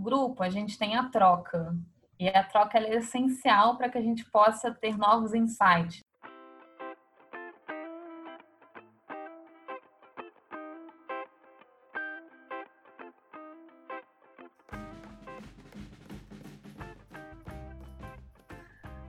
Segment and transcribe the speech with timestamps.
[0.00, 1.76] grupo, a gente tem a troca.
[2.18, 6.02] E a troca é essencial para que a gente possa ter novos insights.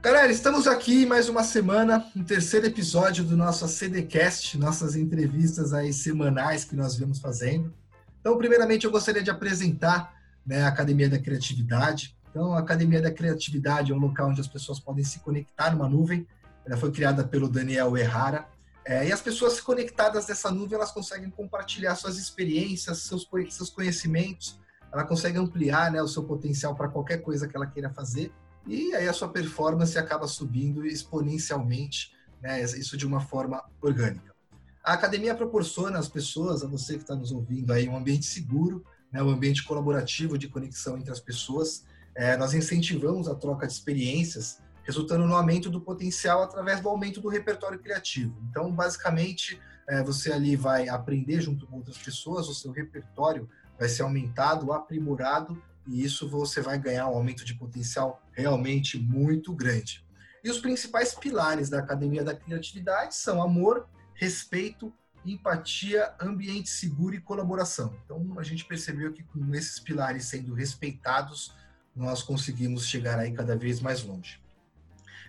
[0.02, 5.94] Galera, estamos aqui mais uma semana, um terceiro episódio do nosso CDcast, nossas entrevistas aí
[5.94, 7.72] semanais que nós vemos fazendo.
[8.20, 12.16] Então, primeiramente, eu gostaria de apresentar né, a Academia da Criatividade.
[12.30, 15.88] Então, a Academia da Criatividade é um local onde as pessoas podem se conectar numa
[15.88, 16.26] nuvem.
[16.66, 18.48] Ela foi criada pelo Daniel Errara.
[18.86, 24.60] É, e as pessoas conectadas nessa nuvem, elas conseguem compartilhar suas experiências, seus, seus conhecimentos.
[24.92, 28.32] Ela consegue ampliar né, o seu potencial para qualquer coisa que ela queira fazer
[28.68, 34.32] e aí a sua performance acaba subindo exponencialmente, né, isso de uma forma orgânica.
[34.84, 38.84] A academia proporciona às pessoas, a você que está nos ouvindo aí, um ambiente seguro,
[39.12, 41.86] né, um ambiente colaborativo de conexão entre as pessoas.
[42.16, 47.22] É, nós incentivamos a troca de experiências, resultando no aumento do potencial através do aumento
[47.22, 48.36] do repertório criativo.
[48.50, 53.90] Então, basicamente, é, você ali vai aprender junto com outras pessoas, o seu repertório vai
[53.90, 60.06] ser aumentado, aprimorado e isso você vai ganhar um aumento de potencial realmente muito grande.
[60.44, 64.94] E os principais pilares da Academia da Criatividade são amor, respeito,
[65.26, 67.96] empatia, ambiente seguro e colaboração.
[68.06, 71.54] Então a gente percebeu que com esses pilares sendo respeitados,
[71.96, 74.42] nós conseguimos chegar aí cada vez mais longe.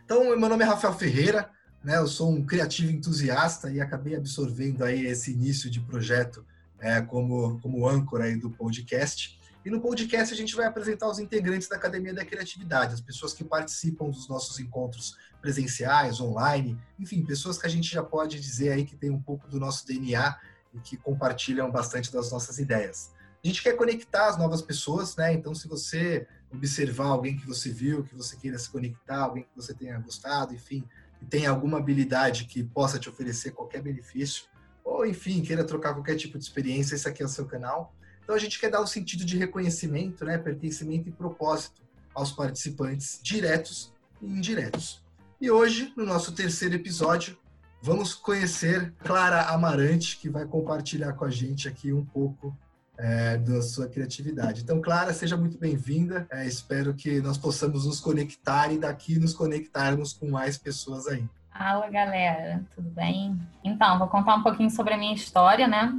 [0.04, 1.50] Então, meu nome é Rafael Ferreira,
[1.82, 1.96] né?
[1.96, 6.44] Eu sou um criativo entusiasta e acabei absorvendo aí esse início de projeto
[6.78, 9.38] é, como como âncora aí do podcast.
[9.64, 13.32] E no podcast a gente vai apresentar os integrantes da Academia da Criatividade, as pessoas
[13.32, 18.72] que participam dos nossos encontros presenciais, online, enfim, pessoas que a gente já pode dizer
[18.72, 20.36] aí que tem um pouco do nosso DNA
[20.74, 23.12] e que compartilham bastante das nossas ideias.
[23.44, 25.32] A gente quer conectar as novas pessoas, né?
[25.32, 29.50] Então, se você observar alguém que você viu, que você queira se conectar, alguém que
[29.54, 30.84] você tenha gostado, enfim,
[31.18, 34.44] que tenha alguma habilidade que possa te oferecer qualquer benefício,
[34.84, 37.94] ou enfim, queira trocar qualquer tipo de experiência, esse aqui é o seu canal.
[38.22, 41.82] Então a gente quer dar um sentido de reconhecimento, né, pertencimento e propósito
[42.14, 45.02] aos participantes diretos e indiretos.
[45.40, 47.36] E hoje, no nosso terceiro episódio,
[47.82, 52.56] vamos conhecer Clara Amarante, que vai compartilhar com a gente aqui um pouco
[52.96, 54.62] é, da sua criatividade.
[54.62, 56.26] Então, Clara, seja muito bem-vinda.
[56.30, 61.28] É, espero que nós possamos nos conectar e daqui nos conectarmos com mais pessoas aí.
[61.52, 63.36] Fala, galera, tudo bem?
[63.64, 65.92] Então, vou contar um pouquinho sobre a minha história, né?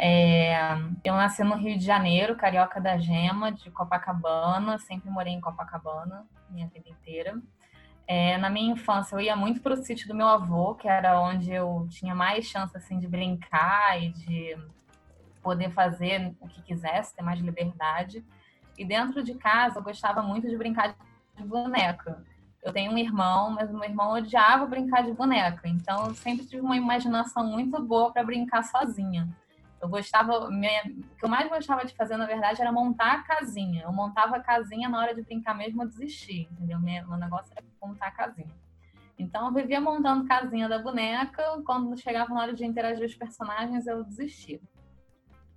[0.00, 0.54] É,
[1.02, 6.24] eu nasci no Rio de Janeiro, carioca da gema, de Copacabana, sempre morei em Copacabana
[6.48, 7.36] minha vida inteira.
[8.06, 11.20] É, na minha infância, eu ia muito para o sítio do meu avô, que era
[11.20, 14.56] onde eu tinha mais chance assim, de brincar e de
[15.42, 18.24] poder fazer o que quisesse, ter mais liberdade.
[18.78, 20.94] E dentro de casa, eu gostava muito de brincar
[21.36, 22.24] de boneca.
[22.62, 25.68] Eu tenho um irmão, mas meu irmão odiava brincar de boneca.
[25.68, 29.28] Então, eu sempre tive uma imaginação muito boa para brincar sozinha.
[29.80, 33.22] Eu gostava, minha, o que eu mais gostava de fazer, na verdade, era montar a
[33.22, 33.82] casinha.
[33.84, 36.80] Eu montava a casinha na hora de brincar mesmo, eu desisti, entendeu?
[36.80, 38.54] Meu, negócio era montar a casinha.
[39.16, 41.42] Então, eu vivia montando casinha da boneca.
[41.64, 44.60] Quando chegava na hora de interagir os personagens, eu desistia.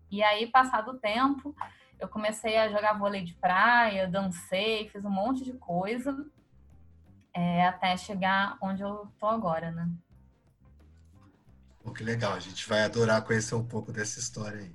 [0.10, 1.56] E aí, passado o tempo,
[2.00, 6.26] eu comecei a jogar vôlei de praia, dancei, fiz um monte de coisa,
[7.34, 9.90] é, até chegar onde eu tô agora, né?
[11.84, 14.72] Pô, que legal, a gente vai adorar conhecer um pouco dessa história aí.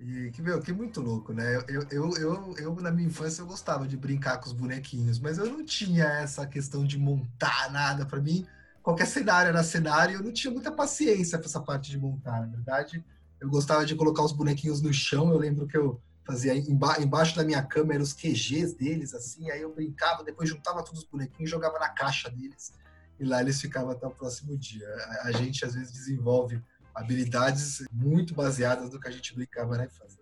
[0.00, 1.56] E que, meu, que muito louco, né?
[1.68, 5.38] Eu, eu, eu, eu, na minha infância, eu gostava de brincar com os bonequinhos, mas
[5.38, 8.06] eu não tinha essa questão de montar nada.
[8.06, 8.46] Para mim,
[8.80, 12.46] qualquer cenário era cenário, eu não tinha muita paciência para essa parte de montar, na
[12.46, 13.04] verdade.
[13.40, 17.34] Eu gostava de colocar os bonequinhos no chão, eu lembro que eu fazia emba embaixo
[17.34, 21.08] da minha cama eram os QGs deles, assim, aí eu brincava, depois juntava todos os
[21.08, 22.72] bonequinhos e jogava na caixa deles
[23.18, 24.86] e lá eles ficavam até o próximo dia.
[25.22, 26.62] A, gente às vezes desenvolve
[26.94, 30.20] habilidades muito baseadas no que a gente brincava na infância.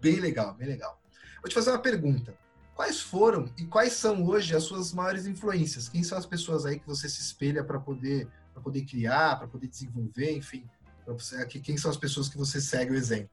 [0.00, 1.00] Bem legal, bem legal.
[1.40, 2.34] Vou te fazer uma pergunta.
[2.74, 5.88] Quais foram e quais são hoje as suas maiores influências?
[5.88, 8.28] Quem são as pessoas aí que você se espelha para poder
[8.62, 10.66] poder criar, para poder desenvolver, enfim,
[11.62, 13.30] quem são as pessoas que você segue o exemplo?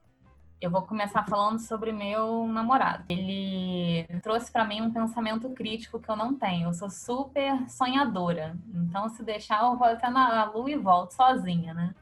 [0.60, 3.04] Eu vou começar falando sobre meu namorado.
[3.08, 6.68] Ele trouxe para mim um pensamento crítico que eu não tenho.
[6.68, 8.56] Eu sou super sonhadora.
[8.72, 11.94] Então, se deixar, eu vou até na lua e volto sozinha, né?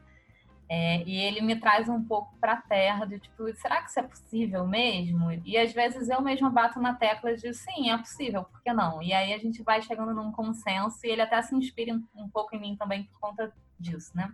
[0.69, 3.99] É, e ele me traz um pouco para a terra de tipo, será que isso
[3.99, 5.31] é possível mesmo?
[5.45, 9.01] E às vezes eu mesma bato na tecla de sim, é possível, por que não?
[9.03, 12.55] E aí a gente vai chegando num consenso e ele até se inspira um pouco
[12.55, 14.33] em mim também por conta disso, né?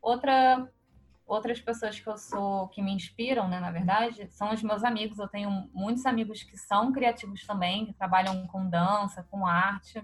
[0.00, 0.68] Outra
[1.28, 5.18] outras pessoas que eu sou, que me inspiram, né, na verdade, são os meus amigos.
[5.18, 10.02] Eu tenho muitos amigos que são criativos também, que trabalham com dança, com arte.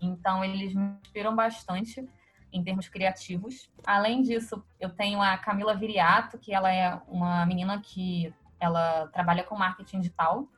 [0.00, 2.08] Então, eles me inspiram bastante
[2.50, 3.70] em termos criativos.
[3.86, 9.44] Além disso, eu tenho a Camila Viriato, que ela é uma menina que ela trabalha
[9.44, 10.48] com marketing digital,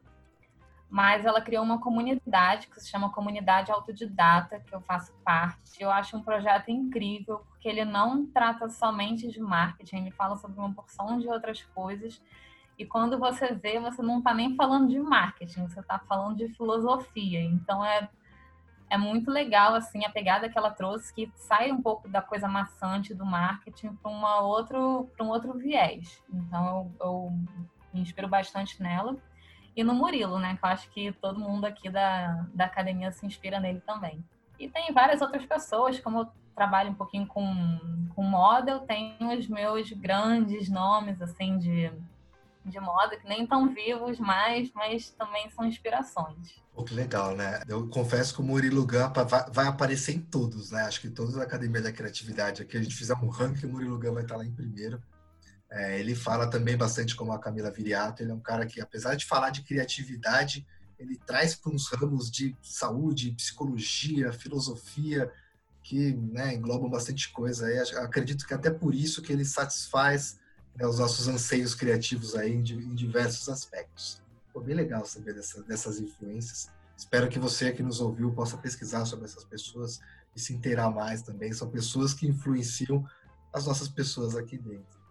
[0.93, 5.81] mas ela criou uma comunidade que se chama Comunidade Autodidata, que eu faço parte.
[5.81, 10.61] Eu acho um projeto incrível, porque ele não trata somente de marketing, ele fala sobre
[10.61, 12.23] uma porção de outras coisas.
[12.79, 16.49] E quando você vê, você não está nem falando de marketing, você está falando de
[16.49, 17.41] filosofia.
[17.41, 18.11] Então é
[18.91, 22.47] é muito legal assim a pegada que ela trouxe que sai um pouco da coisa
[22.47, 27.33] maçante do marketing para um outro viés então eu, eu,
[27.95, 29.17] me inspiro bastante nela
[29.75, 33.27] e no Murilo né que eu acho que todo mundo aqui da, da academia se
[33.27, 34.25] inspira nele também
[34.59, 37.79] e tem várias outras pessoas como eu trabalho um pouquinho com
[38.15, 41.91] com moda eu tenho os meus grandes nomes assim de
[42.65, 46.63] de moda que nem tão vivos mais, mas também são inspirações.
[46.75, 47.61] Pô, que legal, né?
[47.69, 50.83] Eu confesso que o Murilo Gama vai, vai, aparecer em todos, né?
[50.83, 53.99] Acho que todos da Academia da Criatividade aqui, a gente fizer um ranking, o Murilo
[53.99, 55.03] Gama vai estar lá em primeiro.
[55.75, 59.15] É, ele fala também bastante como a Camila Viriato, ele é um cara que, apesar
[59.15, 60.67] de falar de criatividade,
[60.99, 65.33] ele traz para uns ramos de saúde, psicologia, filosofia,
[65.83, 67.67] que né, englobam bastante coisa.
[68.03, 70.39] Acredito que até por isso que ele satisfaz
[70.77, 74.23] né, os nossos anseios criativos aí em, em diversos aspectos.
[74.53, 76.71] Foi bem legal saber dessa, dessas influências.
[76.95, 80.01] Espero que você que nos ouviu possa pesquisar sobre essas pessoas
[80.37, 81.51] e se inteirar mais também.
[81.53, 83.05] São pessoas que influenciam
[83.53, 85.02] as nossas pessoas aqui dentro.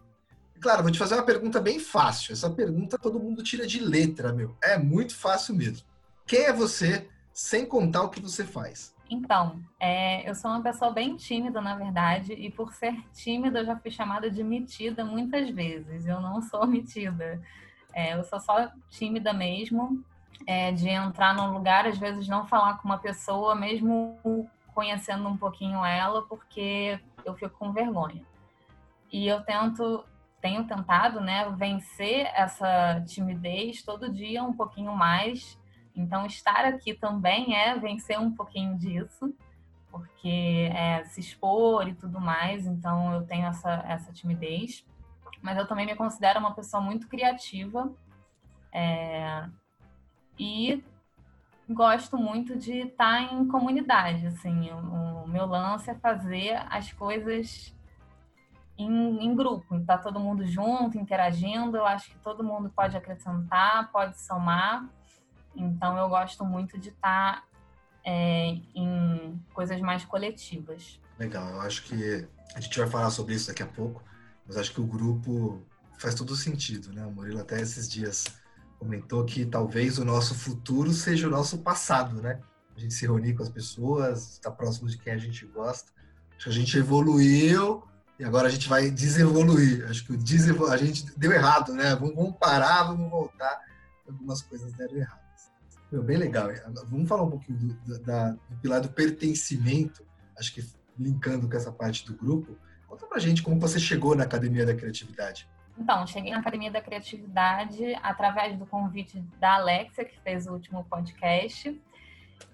[0.62, 2.32] Claro, vou te fazer uma pergunta bem fácil.
[2.32, 4.56] Essa pergunta todo mundo tira de letra, meu.
[4.62, 5.84] É muito fácil mesmo.
[6.24, 8.94] Quem é você sem contar o que você faz?
[9.10, 13.66] Então, é, eu sou uma pessoa bem tímida, na verdade, e por ser tímida eu
[13.66, 16.06] já fui chamada de metida muitas vezes.
[16.06, 17.42] Eu não sou metida.
[17.92, 20.02] É, eu sou só tímida mesmo,
[20.46, 25.36] é, de entrar num lugar, às vezes não falar com uma pessoa, mesmo conhecendo um
[25.36, 28.22] pouquinho ela, porque eu fico com vergonha.
[29.12, 30.04] E eu tento,
[30.42, 35.56] tenho tentado, né, vencer essa timidez todo dia um pouquinho mais
[35.94, 39.34] então, estar aqui também é vencer um pouquinho disso,
[39.90, 42.66] porque é se expor e tudo mais.
[42.66, 44.84] Então, eu tenho essa, essa timidez.
[45.42, 47.92] Mas eu também me considero uma pessoa muito criativa.
[48.72, 49.46] É,
[50.38, 50.82] e
[51.68, 54.26] gosto muito de estar em comunidade.
[54.26, 57.74] Assim, o, o meu lance é fazer as coisas
[58.76, 61.76] em, em, grupo, tá todo mundo junto, interagindo.
[61.76, 64.88] Eu acho que todo mundo pode acrescentar, pode somar.
[65.54, 67.44] Então eu gosto muito de estar tá,
[68.04, 70.98] é, em coisas mais coletivas.
[71.18, 74.02] Legal, eu acho que a gente vai falar sobre isso daqui a pouco,
[74.46, 75.62] mas acho que o grupo
[75.98, 77.06] faz todo sentido, né?
[77.06, 78.24] O Murilo até esses dias
[78.78, 82.40] comentou que talvez o nosso futuro seja o nosso passado, né?
[82.74, 85.92] A gente se reunir com as pessoas, estar próximo de quem a gente gosta.
[86.36, 87.84] Acho que a gente evoluiu
[88.18, 89.86] e agora a gente vai desevoluir.
[89.88, 91.94] Acho que o a gente deu errado, né?
[91.96, 93.60] Vamos parar, vamos voltar.
[94.06, 95.22] Algumas coisas deram errado.
[95.90, 96.48] Meu, bem legal.
[96.88, 100.06] Vamos falar um pouquinho do, da, do pilar do pertencimento,
[100.38, 100.64] acho que
[100.98, 102.56] linkando com essa parte do grupo.
[102.86, 105.48] Conta pra gente como você chegou na Academia da Criatividade.
[105.78, 110.84] Então, cheguei na Academia da Criatividade através do convite da Alexia, que fez o último
[110.84, 111.80] podcast.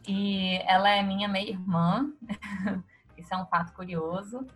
[0.07, 2.11] E ela é minha meia-irmã.
[3.17, 4.47] Isso é um fato curioso.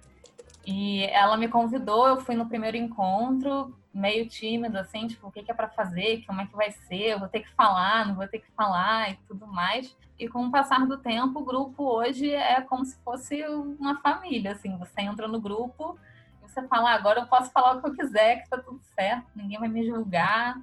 [0.65, 5.43] E ela me convidou, eu fui no primeiro encontro, meio tímido, assim, tipo, o que,
[5.43, 8.15] que é para fazer, como é que vai ser, eu vou ter que falar, não
[8.15, 9.97] vou ter que falar e tudo mais.
[10.19, 14.53] E com o passar do tempo, o grupo hoje é como se fosse uma família,
[14.53, 15.99] assim, você entra no grupo
[16.39, 18.81] e você fala, ah, agora eu posso falar o que eu quiser, que tá tudo
[18.95, 20.61] certo, ninguém vai me julgar.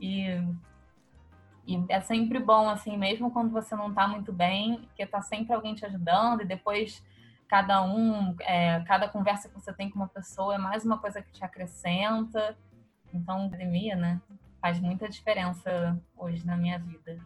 [0.00, 0.26] E,
[1.66, 5.52] e é sempre bom, assim, mesmo quando você não tá muito bem, porque tá sempre
[5.52, 7.04] alguém te ajudando e depois
[7.48, 11.22] cada um, é, cada conversa que você tem com uma pessoa é mais uma coisa
[11.22, 12.56] que te acrescenta.
[13.12, 14.20] Então, academia, né,
[14.60, 17.18] faz muita diferença hoje na minha vida.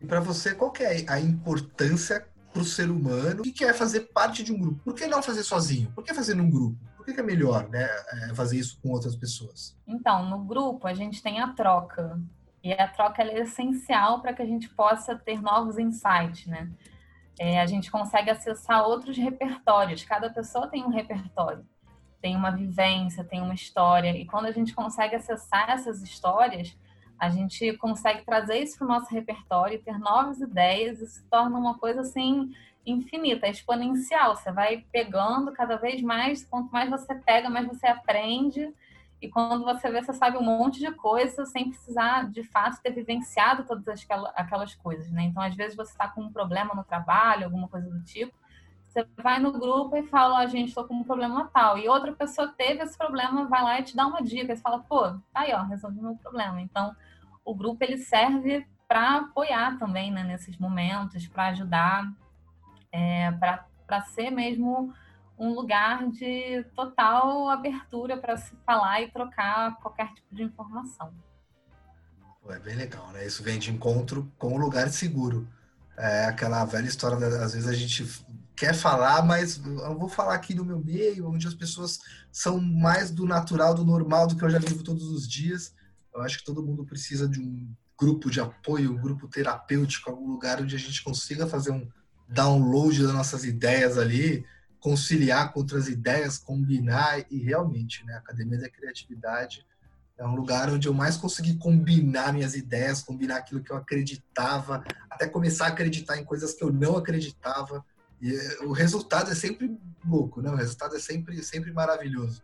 [0.00, 4.42] E para você, qual é a importância para o ser humano que quer fazer parte
[4.42, 4.80] de um grupo?
[4.84, 5.90] Por que não fazer sozinho?
[5.92, 6.76] Por que fazer num grupo?
[6.96, 9.76] Por que, que é melhor né, é, fazer isso com outras pessoas?
[9.86, 12.20] Então, no grupo a gente tem a troca.
[12.62, 16.70] E a troca é essencial para que a gente possa ter novos insights, né?
[17.38, 20.04] É, a gente consegue acessar outros repertórios.
[20.04, 21.66] Cada pessoa tem um repertório,
[22.20, 24.16] tem uma vivência, tem uma história.
[24.16, 26.76] E quando a gente consegue acessar essas histórias,
[27.18, 31.58] a gente consegue trazer isso para o nosso repertório, ter novas ideias e se torna
[31.58, 32.52] uma coisa assim
[32.84, 34.34] infinita, exponencial.
[34.34, 38.74] Você vai pegando cada vez mais, quanto mais você pega, mais você aprende.
[39.22, 42.90] E quando você vê, você sabe um monte de coisa sem precisar, de fato, ter
[42.90, 45.22] vivenciado todas aquelas coisas, né?
[45.22, 48.36] Então, às vezes, você está com um problema no trabalho, alguma coisa do tipo,
[48.88, 51.78] você vai no grupo e fala, a oh, gente, estou com um problema tal.
[51.78, 54.54] E outra pessoa teve esse problema, vai lá e te dá uma dica.
[54.54, 56.60] Você fala, pô, tá aí, ó, resolvi meu problema.
[56.60, 56.94] Então,
[57.44, 62.12] o grupo, ele serve para apoiar também, né, nesses momentos, para ajudar,
[62.90, 64.92] é, para ser mesmo
[65.42, 71.12] um lugar de total abertura para se falar e trocar qualquer tipo de informação.
[72.48, 73.26] É bem legal, né?
[73.26, 75.48] Isso vem de encontro com o lugar seguro.
[75.98, 78.06] É aquela velha história, às vezes a gente
[78.54, 81.98] quer falar, mas eu vou falar aqui no meu meio, onde as pessoas
[82.30, 85.74] são mais do natural, do normal, do que eu já vivo todos os dias.
[86.14, 87.68] Eu acho que todo mundo precisa de um
[87.98, 91.88] grupo de apoio, um grupo terapêutico, algum lugar onde a gente consiga fazer um
[92.28, 94.46] download das nossas ideias ali,
[94.82, 99.64] conciliar com outras ideias, combinar e realmente, né, a Academia da Criatividade
[100.18, 104.84] é um lugar onde eu mais consegui combinar minhas ideias, combinar aquilo que eu acreditava,
[105.08, 107.84] até começar a acreditar em coisas que eu não acreditava.
[108.20, 108.32] E
[108.64, 110.50] o resultado é sempre louco, né?
[110.50, 112.42] O resultado é sempre, sempre maravilhoso.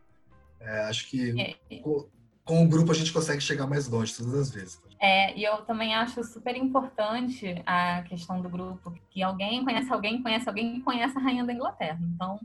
[0.59, 1.41] É, acho que
[1.71, 1.79] é.
[1.79, 2.09] com,
[2.45, 4.81] com o grupo a gente consegue chegar mais longe todas as vezes.
[5.01, 10.23] É, e eu também acho super importante a questão do grupo, que alguém conhece alguém,
[10.23, 12.01] conhece alguém conhece a rainha da Inglaterra.
[12.03, 12.41] Então,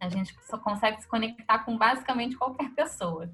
[0.00, 3.30] a gente só consegue se conectar com basicamente qualquer pessoa.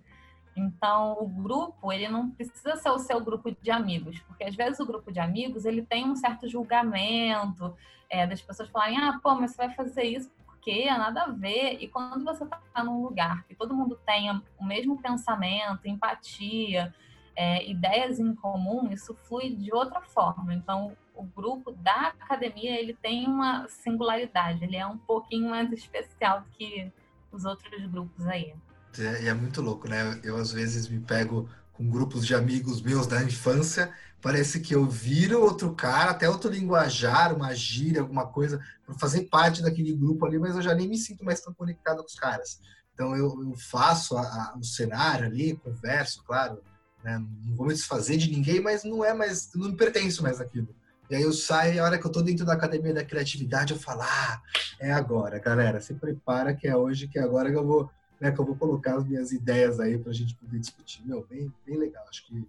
[0.57, 4.79] Então, o grupo, ele não precisa ser o seu grupo de amigos, porque às vezes
[4.79, 7.75] o grupo de amigos, ele tem um certo julgamento,
[8.09, 10.31] é, das pessoas falarem, ah, pô, mas você vai fazer isso
[10.65, 11.79] porque nada a ver.
[11.83, 16.95] E quando você está num lugar que todo mundo tenha o mesmo pensamento, empatia,
[17.37, 20.55] é, ideias em comum, isso flui de outra forma.
[20.55, 26.41] Então, o grupo da academia ele tem uma singularidade, ele é um pouquinho mais especial
[26.41, 26.93] do que
[27.31, 28.55] os outros grupos aí.
[28.99, 30.21] É, é muito louco, né?
[30.23, 34.87] Eu às vezes me pego com grupos de amigos meus da infância, parece que eu
[34.87, 40.25] viro outro cara, até outro linguajar, uma gíria, alguma coisa, para fazer parte daquele grupo
[40.25, 42.61] ali, mas eu já nem me sinto mais tão conectado com os caras.
[42.95, 46.62] Então eu, eu faço o cenário ali, converso, claro,
[47.04, 47.18] né?
[47.18, 50.75] Não vou me desfazer de ninguém, mas não é mais, não me pertenço mais aquilo.
[51.11, 53.75] E aí eu saio e a hora que eu tô dentro da academia da criatividade,
[53.75, 54.40] eu falo, ah,
[54.80, 58.32] é agora, galera, se prepara que é hoje, que é agora que eu vou, né,
[58.32, 61.06] que eu vou colocar as minhas ideias aí pra gente poder discutir.
[61.06, 62.04] Meu, bem, bem legal.
[62.08, 62.49] Acho que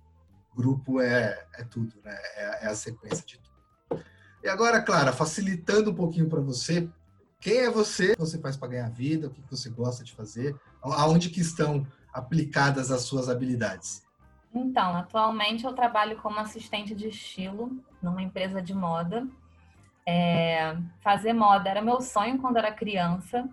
[0.56, 2.16] grupo é, é tudo, né?
[2.38, 4.02] É, é a sequência de tudo.
[4.42, 6.88] E agora, Clara, facilitando um pouquinho para você,
[7.42, 8.14] quem é você?
[8.14, 9.28] O que você faz para ganhar vida?
[9.28, 10.56] O que você gosta de fazer?
[10.82, 14.05] Aonde que estão aplicadas as suas habilidades?
[14.56, 19.28] Então, atualmente eu trabalho como assistente de estilo numa empresa de moda.
[20.08, 23.50] É, fazer moda era meu sonho quando era criança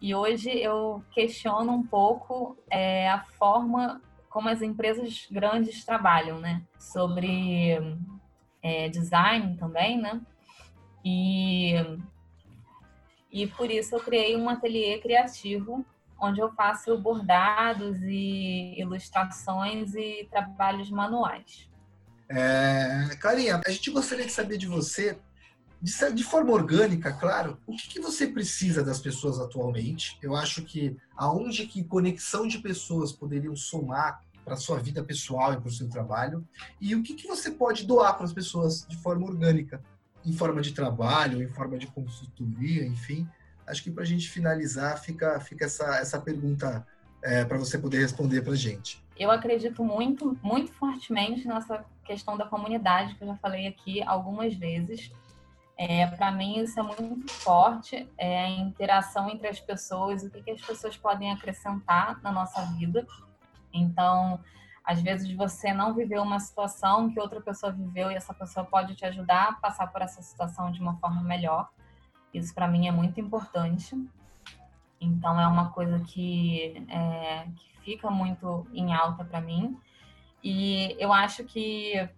[0.00, 6.62] e hoje eu questiono um pouco é, a forma como as empresas grandes trabalham, né?
[6.76, 7.78] Sobre
[8.60, 10.20] é, design também, né?
[11.04, 11.74] E,
[13.30, 15.84] e por isso eu criei um ateliê criativo
[16.22, 21.68] onde eu faço bordados e ilustrações e trabalhos manuais.
[22.28, 25.18] É, Clarinha, a gente gostaria de saber de você,
[25.82, 30.16] de, de forma orgânica, claro, o que, que, você precisa das pessoas atualmente?
[30.22, 35.56] Eu acho que aonde que conexão de pessoas poderiam somar para sua vida pessoal e
[35.56, 36.46] para o seu trabalho
[36.80, 39.82] e o que, que você pode doar para as pessoas de forma orgânica,
[40.24, 43.28] em forma de trabalho, em forma de consultoria, enfim
[43.66, 46.86] acho que para a gente finalizar, fica, fica essa, essa pergunta
[47.22, 49.02] é, para você poder responder para a gente.
[49.16, 54.54] Eu acredito muito, muito fortemente nessa questão da comunidade, que eu já falei aqui algumas
[54.54, 55.12] vezes.
[55.76, 60.42] É, para mim, isso é muito forte, é a interação entre as pessoas, o que,
[60.42, 63.06] que as pessoas podem acrescentar na nossa vida.
[63.72, 64.38] Então,
[64.84, 68.94] às vezes você não viveu uma situação que outra pessoa viveu e essa pessoa pode
[68.94, 71.68] te ajudar a passar por essa situação de uma forma melhor.
[72.32, 73.96] Isso para mim é muito importante.
[75.00, 79.76] Então é uma coisa que, é, que fica muito em alta para mim.
[80.42, 82.08] E eu acho que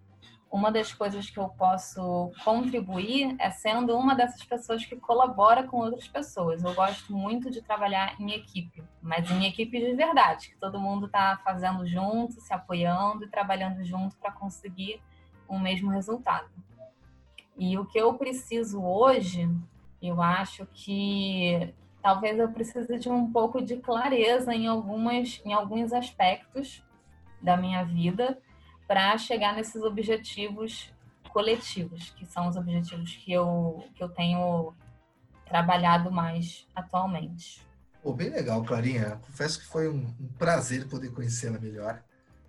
[0.54, 5.78] uma das coisas que eu posso contribuir é sendo uma dessas pessoas que colabora com
[5.78, 6.62] outras pessoas.
[6.62, 11.06] Eu gosto muito de trabalhar em equipe, mas em equipe de verdade, que todo mundo
[11.06, 15.02] está fazendo junto, se apoiando e trabalhando junto para conseguir
[15.48, 16.48] o mesmo resultado.
[17.58, 19.50] E o que eu preciso hoje
[20.08, 25.92] eu acho que talvez eu precise de um pouco de clareza em algumas em alguns
[25.92, 26.82] aspectos
[27.40, 28.38] da minha vida
[28.86, 30.92] para chegar nesses objetivos
[31.34, 34.72] coletivos, que são os objetivos que eu, que eu tenho
[35.46, 37.60] trabalhado mais atualmente.
[38.02, 39.16] Pô, bem legal, Clarinha.
[39.26, 42.02] Confesso que foi um, um prazer poder conhecê-la melhor.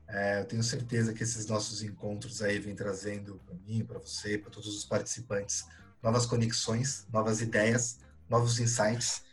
[0.07, 4.37] É, eu tenho certeza que esses nossos encontros aí vêm trazendo para mim, para você,
[4.37, 5.65] para todos os participantes,
[6.05, 9.23] novas conexões, novas ideias, novos insights.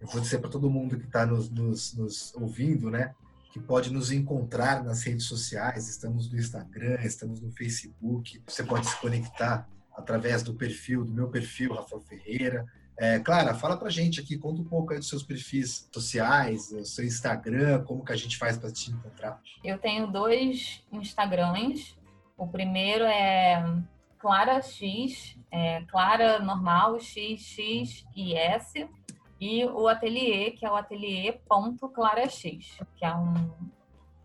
[0.00, 3.14] Eu vou dizer para todo mundo que está nos, nos, nos, ouvindo, né,
[3.52, 5.90] que pode nos encontrar nas redes sociais.
[5.90, 8.42] Estamos no Instagram, estamos no Facebook.
[8.46, 12.64] Você pode se conectar através do perfil, do meu perfil, Rafael Ferreira.
[12.96, 16.84] É, Clara, fala pra gente aqui, conta um pouco aí dos seus perfis sociais, o
[16.84, 19.38] seu Instagram, como que a gente faz para te encontrar.
[19.62, 21.94] Eu tenho dois Instagrams.
[22.38, 23.82] O primeiro é
[24.22, 28.88] Clara X, é Clara normal, X, X e S.
[29.40, 32.40] E o ateliê, que é o ateliê.clarax,
[32.94, 33.50] que é um,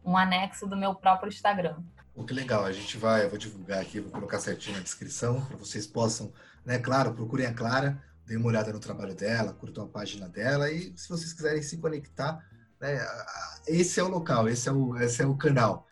[0.06, 1.78] um anexo do meu próprio Instagram.
[2.14, 5.44] Pô, que legal, a gente vai, eu vou divulgar aqui, vou colocar certinho na descrição,
[5.44, 6.32] para vocês possam,
[6.64, 10.70] né, claro, procurem a Clara, deem uma olhada no trabalho dela, curtam a página dela
[10.70, 12.40] e se vocês quiserem se conectar,
[12.80, 13.00] né,
[13.68, 15.88] esse é o local, esse é o, esse é o canal.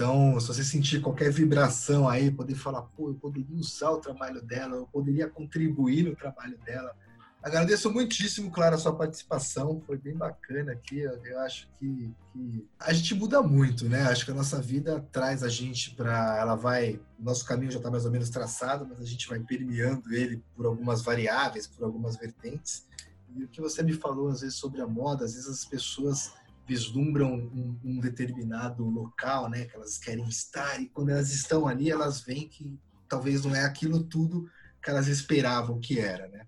[0.00, 4.40] Então, se você sentir qualquer vibração aí, poder falar, pô, eu poderia usar o trabalho
[4.40, 6.96] dela, eu poderia contribuir no trabalho dela,
[7.42, 9.80] Agradeço muitíssimo, claro, a sua participação.
[9.86, 10.98] Foi bem bacana aqui.
[10.98, 14.02] Eu, eu acho que, que, a gente muda muito, né?
[14.02, 16.36] Acho que a nossa vida traz a gente para.
[16.38, 17.00] Ela vai.
[17.18, 20.66] Nosso caminho já está mais ou menos traçado, mas a gente vai permeando ele por
[20.66, 22.86] algumas variáveis, por algumas vertentes.
[23.34, 26.34] E o que você me falou, às vezes, sobre a moda, às vezes as pessoas
[26.66, 29.64] vislumbram um, um determinado local, né?
[29.64, 33.64] Que elas querem estar, e quando elas estão ali, elas veem que talvez não é
[33.64, 34.48] aquilo tudo
[34.82, 36.46] que elas esperavam que era, né?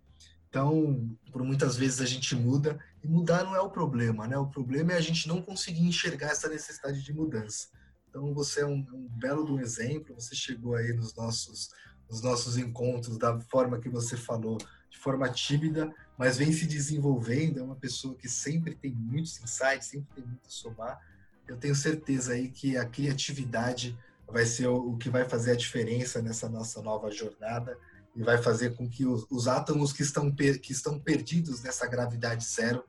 [0.48, 4.36] Então, por muitas vezes a gente muda e mudar não é o problema, né?
[4.36, 7.68] O problema é a gente não conseguir enxergar essa necessidade de mudança.
[8.08, 10.14] Então, você é um, um belo do exemplo.
[10.14, 11.70] Você chegou aí nos nossos
[12.12, 14.58] nos nossos encontros da forma que você falou,
[14.92, 17.58] de forma tímida, mas vem se desenvolvendo.
[17.58, 21.00] É uma pessoa que sempre tem muitos insights, sempre tem muito a somar.
[21.48, 26.20] Eu tenho certeza aí que a criatividade vai ser o que vai fazer a diferença
[26.20, 27.76] nessa nossa nova jornada
[28.14, 32.44] e vai fazer com que os, os átomos que estão, que estão perdidos nessa gravidade
[32.44, 32.84] zero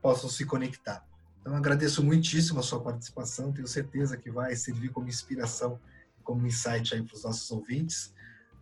[0.00, 1.04] possam se conectar.
[1.40, 5.80] Então, agradeço muitíssimo a sua participação, tenho certeza que vai servir como inspiração,
[6.22, 8.12] como insight aí para os nossos ouvintes.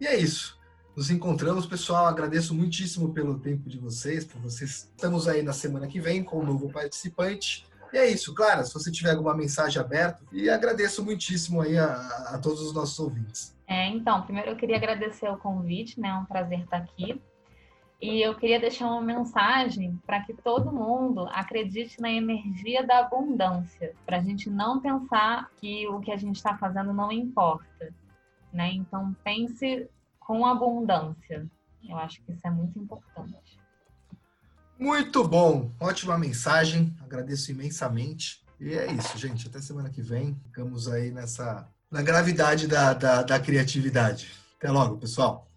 [0.01, 0.59] E é isso.
[0.97, 2.07] Nos encontramos, pessoal.
[2.07, 4.91] Agradeço muitíssimo pelo tempo de vocês, por vocês.
[4.97, 7.67] Estamos aí na semana que vem com um novo participante.
[7.93, 11.93] E é isso, Clara, se você tiver alguma mensagem aberta, e agradeço muitíssimo aí a,
[12.31, 13.55] a todos os nossos ouvintes.
[13.67, 16.09] É, então, primeiro eu queria agradecer o convite, né?
[16.09, 17.21] É um prazer estar aqui.
[18.01, 23.95] E eu queria deixar uma mensagem para que todo mundo acredite na energia da abundância,
[24.07, 27.93] para a gente não pensar que o que a gente está fazendo não importa,
[28.51, 28.73] né?
[28.73, 29.91] Então pense
[30.27, 31.47] com abundância.
[31.89, 33.61] Eu acho que isso é muito importante.
[34.79, 38.45] Muito bom, ótima mensagem, agradeço imensamente.
[38.61, 39.47] E é isso, gente.
[39.47, 40.35] Até semana que vem.
[40.45, 44.33] Ficamos aí nessa na gravidade da, da, da criatividade.
[44.59, 45.49] Até logo, pessoal.